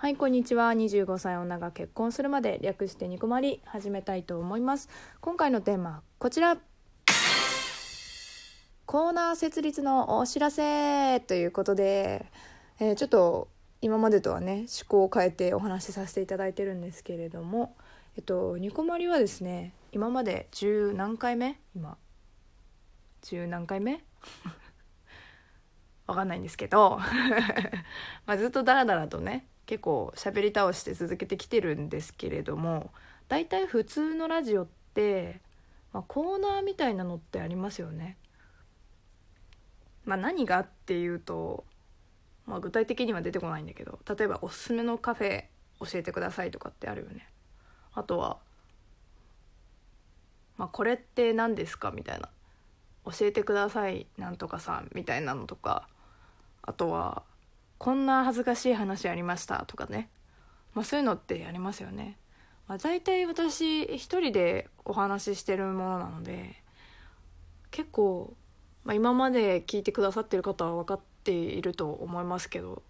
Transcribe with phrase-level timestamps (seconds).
[0.00, 0.70] はい、こんにちは。
[0.70, 4.88] 25歳女が結婚するまで略してニコマリ始めたいと思います。
[5.20, 6.56] 今回のテーマ、こちら。
[8.86, 12.26] コーナー設立のお知らせということで、
[12.78, 13.48] えーちょっと
[13.80, 17.74] 今までとはね、趣向を変えてお話しさせていただいてるんですけれども、
[18.16, 21.58] えっと、ニコマリはですね、今まで10何回目？
[21.74, 21.98] 今。
[23.22, 24.04] 10何回目？
[26.06, 27.00] わかんないんですけど
[28.26, 32.90] まあずっとダラダラとね結構喋り倒して続けてきてるんですけれども
[33.28, 35.42] 大体普通のラジオって、
[35.92, 38.16] まあ、コーナーみたいなのってありますよね。
[40.06, 41.64] まあ、何がっていうと、
[42.46, 45.44] まあ、具体的には出てこないんだけど例えばおすすめのカフェ
[45.80, 47.28] 教えてくださいとかってあるよね。
[47.92, 48.38] あとは、
[50.56, 51.90] まあ、これって何ですか？
[51.90, 52.30] みたいな
[53.04, 55.86] 教えてくださいなんとかさんみたいなのとか
[56.62, 57.22] あとは
[57.78, 60.08] こんな恥ずかしい話ありましたとかね、
[60.74, 62.18] まあ、そういうのってありますよね、
[62.66, 66.56] まあ、大体私一人でお話ししてるものなので
[67.70, 68.34] 結構、
[68.84, 72.82] まあ、今まで聞いてくださってる方は分かっていると思いますけど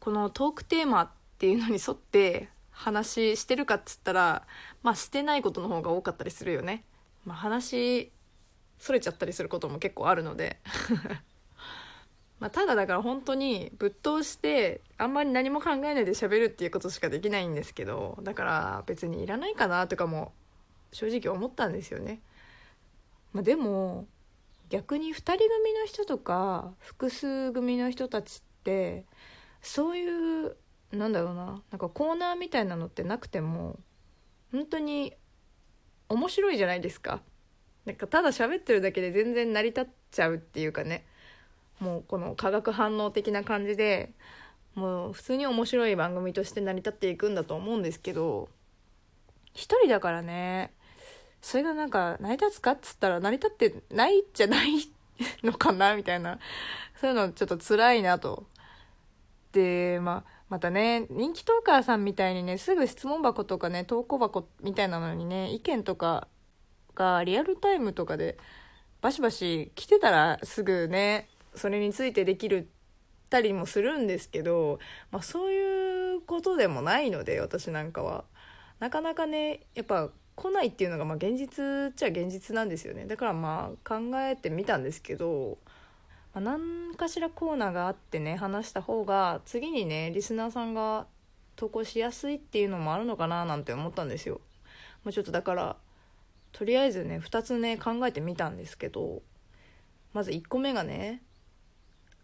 [0.00, 4.42] このトークテーマっていうのに沿って話してるかっつったら
[4.82, 6.84] まあしてないことの方が多かったりするよね、
[7.24, 8.12] まあ、話
[8.78, 10.60] それちゃったりすることも結構あるので。
[12.38, 20.32] まあただだから本当にぶっ通してあんまり何も考えないで喋るっていうことしかできないんですけどだから別にいらないかなとかも
[20.92, 22.20] 正直思ったんですよね。
[23.32, 24.06] まあ、でも
[24.68, 29.04] 逆に2人組の人とか複数組の人たちって
[29.62, 30.56] そういう
[30.92, 33.78] なんだろうななんかコーナーみたいなのってなくても
[34.52, 35.14] 本当に
[36.08, 37.20] 面白いじゃないですか。
[37.84, 41.04] なんかただ喋ってるだけで全然成り立っちゃうっていうかね
[41.80, 44.12] もうこの化学反応的な感じで
[44.74, 48.48] もう普通に面白い番組として成り立っていくんだと思うんですけど
[49.54, 50.72] 一人だからね
[51.40, 54.70] それがなんか成り立つかっつったら成り立ってないじゃない
[55.42, 56.38] のかなみたいな
[57.00, 58.46] そういうのちょっと辛いなと。
[59.52, 66.28] でまあまたね人気トーカーさんみたいにねすぐ質問箱とかね投稿箱みたいなのにね意見とか
[66.94, 68.36] がリアルタイムとかで
[69.00, 72.68] バシバシ来てたらすぐねそれについてできる
[73.28, 74.78] たりもするんですけど、
[75.10, 78.24] まあ、そういうことでもないので私なんかは
[78.78, 85.58] なかなかねやっぱ来ないっていうのがまあ現実っちゃ現実なんですよねだからまあ考えてみたんですけど、
[86.34, 91.06] まあ、何かしらコーナーがあってね話した方が次にねリスナーさんが
[91.56, 94.40] 投稿しやすいっていうのもあるのかななんて思ったんですよ。
[95.04, 95.76] まあ、ちょっとだから
[96.52, 99.22] とりあえずね2つね考えてみたんですけど
[100.12, 101.22] まず1個目がね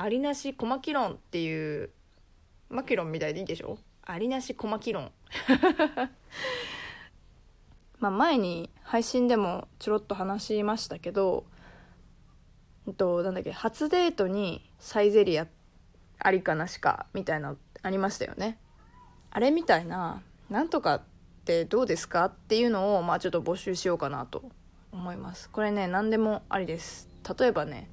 [0.00, 1.90] ありなし小牧論っていう
[2.70, 3.78] マキロンみたいでいいでしょ？
[4.06, 5.10] ありなし小牧論。
[7.98, 11.44] まあ前に配信でもちょろっと話しましたけど
[12.86, 15.48] うんとなんだっけ初デートにサイゼリア
[16.20, 18.58] ありかなしかみたいなありましたよね。
[19.30, 21.02] あれみたいななんとかっ
[21.44, 24.48] てどうですかっていうのをまあちょっと募集しようかなと
[24.92, 25.50] 思います。
[25.50, 27.08] これね何でもありです。
[27.36, 27.90] 例えばね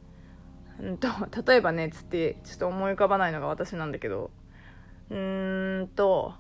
[0.79, 1.07] うんと
[1.45, 4.31] 例えばねつってちょっと思い浮かばないのが私なんだけど。
[5.09, 6.33] うーんと。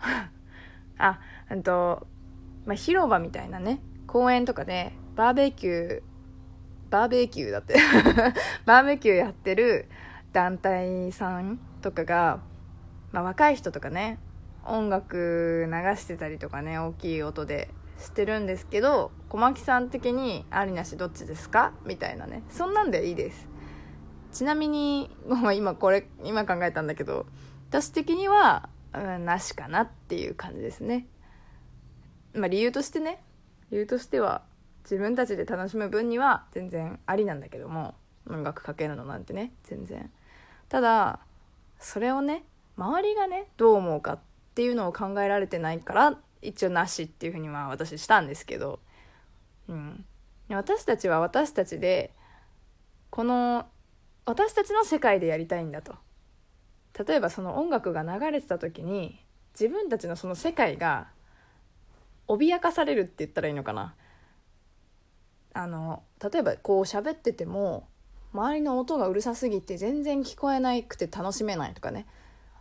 [0.98, 2.06] あうんと、
[2.66, 3.80] まあ、広場みたいなね。
[4.06, 6.02] 公園とかでバーベキュー
[6.90, 7.76] バーベキューだって。
[8.66, 9.88] バーベキューやってる
[10.32, 12.40] 団体さんとかが、
[13.12, 14.18] まあ、若い人とかね
[14.64, 17.68] 音楽流してたりとかね大きい音で。
[18.00, 21.72] してるんですけど小牧さん的にありなしどっちですか？
[21.84, 22.42] みたいなね。
[22.48, 23.48] そんなんでいいです。
[24.32, 25.10] ちなみに、
[25.54, 27.26] 今これ今考えたんだけど
[27.68, 31.06] 私的には、うん、なしかなっていう感じですね。
[32.34, 33.22] まあ理由としてね。
[33.70, 34.42] 理由としては
[34.84, 37.94] 自分たちで楽しむ分には全然ありなんだけども
[38.28, 40.10] 音楽かけるのなんてね全然。
[40.68, 41.20] ただ
[41.78, 42.44] それをね
[42.76, 44.18] 周りがねどう思うかっ
[44.54, 48.80] ていうのを考えられてないから一応なしっていうふうには私したんですけど、
[49.68, 50.04] うん、
[50.48, 52.12] 私たちは私たちで
[53.10, 53.66] この
[54.24, 55.94] 私たちの世界でやりたいんだと。
[57.06, 59.24] 例えばその音楽が流れてた時に
[59.58, 61.08] 自分たちのその世界が
[62.28, 63.94] 脅かされるって言ったらいいのかな。
[65.52, 67.88] あの例えばこう喋ってても
[68.32, 72.06] 周りの音がうるさすぎて全然聞こえなくて楽しめないとかね。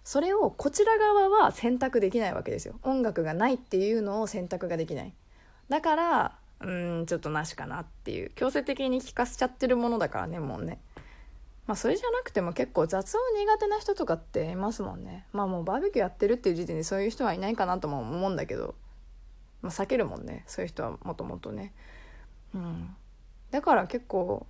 [0.10, 2.80] それをこちら側は選択できないわけですよ。
[2.82, 5.14] 音楽がないっていうのを選択ができない。
[5.70, 6.72] だからう
[7.02, 8.32] んちょっとなしかなっていう。
[8.34, 10.80] 強制的に聞かせちゃってるものだからねもうね。
[11.68, 15.28] まあそれじゃなくても結構雑音苦手な人とかっていますもんね。
[15.32, 18.74] まあもうバーベキューやってるっていう時点でそういう人はいないかなとも思うんだけど、
[19.62, 20.44] まあ、避けるもんね。
[20.48, 21.72] そういう人はもともとね。
[22.56, 22.96] うん。
[23.52, 24.48] だから結構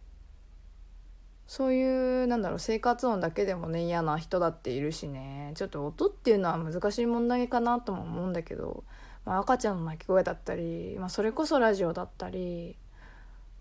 [1.50, 5.52] そういうなんだろう生活音だけでもね嫌な人だっているしね。
[5.56, 8.84] ちょっと音っていうのは難しい問題かなとも思うんだけど、
[9.26, 12.76] まあ、赤ちゃんの泣き声だったり、まあ、それこそラジオだったり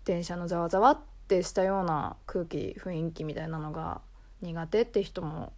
[0.05, 4.01] 電車のざわざわってしたような空気雰囲気みたいなのが
[4.43, 5.51] 苦手って人も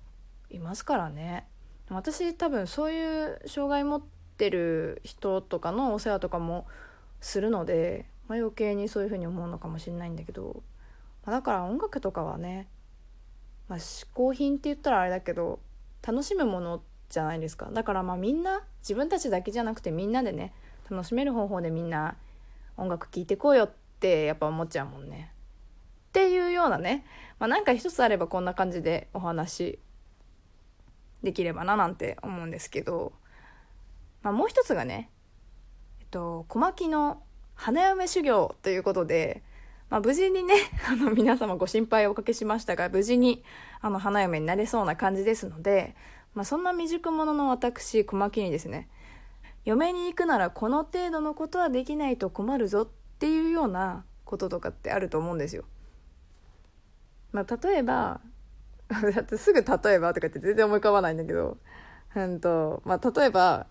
[0.49, 1.45] いますからね。
[1.89, 4.01] 私多分そういう障害持っ
[4.37, 6.65] てる人とかのお世話とかも
[7.19, 10.63] するので、まあ、余計にそういうふうに思うのかもしれないんだけど、
[11.25, 12.67] まあ、だから音楽とかはね、
[13.67, 15.59] まあ、嗜好品って言ったらあれだけど
[16.05, 20.53] 楽しむものじゃないですかだからまあみんな自分たちだけじゃなくてみんなでね
[20.89, 22.15] 楽しめる方法でみんな
[22.77, 25.31] 音楽聴いてこうよってやっぱ思っちゃうもんね。
[26.09, 27.05] っていうようなね、
[27.39, 29.79] まあ、なんか一つあればこんな感じでお話
[31.23, 33.13] できればななんて思うんですけど、
[34.21, 35.09] まあ、もう一つがね、
[36.01, 37.21] えっと、小牧の
[37.55, 39.43] 花嫁修行ということで、
[39.91, 40.55] まあ、無事にね、
[40.89, 43.43] あの、皆様ご心配をおかけしましたが、無事に、
[43.81, 45.95] あの、花嫁になれそうな感じですので、
[46.33, 48.89] まあ、そんな未熟者の私、小牧にですね、
[49.65, 52.87] 嫁に行くならこの程度のことはできないと困るぞっ
[53.19, 55.65] ていうようなこととかってあると思うんですよ。
[57.33, 58.21] まあ、例えば
[58.89, 61.57] だってすぐ「例えば」とかって全然思い浮かばないんだけど、
[62.15, 63.67] うんとまあ、例えば、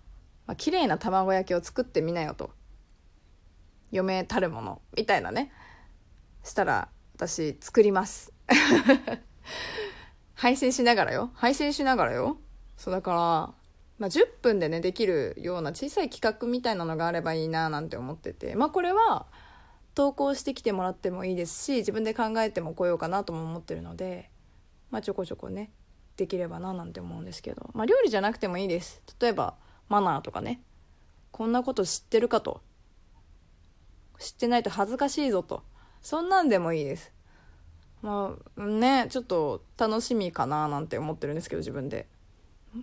[0.47, 2.51] まあ綺麗な卵焼きを作ってみなよと
[3.91, 5.53] 嫁たるものみたいなね
[6.43, 8.33] したら私作ります。
[10.35, 11.31] 配信しながらよ。
[11.35, 12.39] 配信しながらよ。
[12.77, 13.19] そうだから、
[13.99, 18.55] まあ、10分でねできるような小さい企画みたいなのがあればいいななんて思ってて。
[18.55, 19.27] まあこれは
[19.95, 24.31] 投稿してきてもらってもいいですし自分で考えても来ようかなとも思ってるので、
[24.91, 25.73] まあ、ちょこちょこね
[26.17, 29.03] できればななんて思うんですけど、まあ、料理じゃなくてもいいです。
[29.21, 29.57] 例えば
[29.89, 30.63] マナーとかね。
[31.33, 32.61] こんなこと知ってるかと。
[34.19, 35.63] 知ってないと恥ずかしいぞと。
[36.03, 37.13] そんなんでもいいです。
[38.03, 42.07] まあねちょっと楽しみかななんて思ってるんですけど自分で。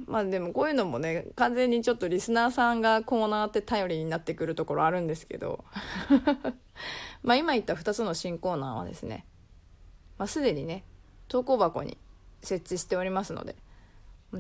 [0.06, 5.64] まあでもこういうのもね完全にちょっとリスナーさんがコーナーって頼りになってくるところあるんですけど。
[7.24, 9.26] まあ今言った2つの新コーナーはですね、
[10.18, 10.84] まあ、すでにね
[11.28, 11.98] 投稿箱に
[12.42, 13.56] 設置しておりますので。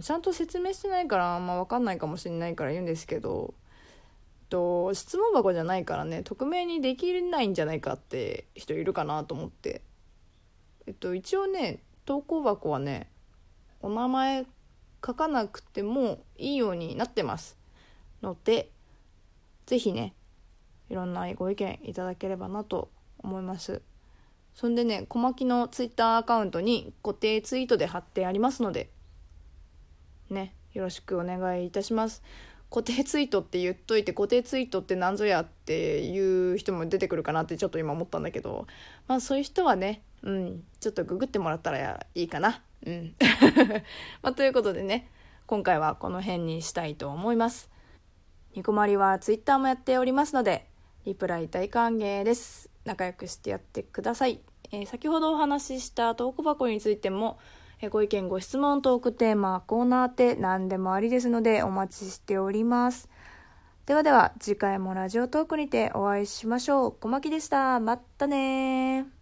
[0.01, 3.53] ちゃんと説明してないからあんま分かんないかもしれないから言うんですけど。
[4.49, 9.81] と質問箱じゃないからね匿名にできないんじゃないかって人いるかなと思って。
[10.85, 13.09] えっと一応ね投稿箱はね
[13.81, 14.45] お名前
[15.05, 17.57] 書かなくてもいいようになってます。
[18.21, 18.71] ので
[19.65, 20.13] 是非ね
[20.89, 22.89] いろんなご意見いただければなと
[23.19, 23.81] 思います。
[24.55, 28.89] そんでね小牧のツイッターアカウントに固定ツイートで貼ってありますので
[30.29, 32.23] ねよろしくお願いいたします。
[32.69, 38.67] 固定ツイートって言っといて固定ツイートって何ぞやっていう人も出てくるかなってちょっと今思ったんだけど
[39.07, 43.15] まあそういう人はねうんちょっとググってもらったらいいかなうん。
[44.21, 45.09] まあ、ということでね
[45.45, 47.69] 今回はこの辺にしたいと思います。
[48.53, 50.67] ニコマリはツイッターもやっておりますので
[51.05, 52.69] リプライ大歓迎です。
[52.87, 54.39] 仲良くしてやってください、
[54.71, 57.37] えー、先ほどお話ししたトーク箱についても
[57.79, 63.09] えご意見ご質問トークテーマコーナーって何でもありですのでお待ちしております。
[63.85, 66.91] ではでは次回もラジオトークにてお会いしましょう。
[66.93, 67.79] 小牧でした。
[67.79, 69.16] またね